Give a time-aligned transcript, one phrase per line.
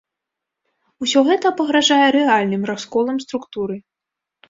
[1.03, 3.75] Усё гэта пагражае рэальным расколам структуры.